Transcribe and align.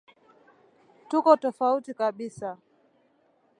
tuko 1.09 1.29
tofauti 1.43 1.91
kabisa 1.99 2.51